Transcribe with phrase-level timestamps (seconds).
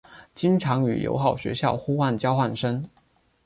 [0.33, 2.83] 经常与友好学校互换交换生。